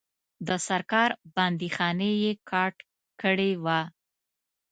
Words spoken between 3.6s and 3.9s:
وه.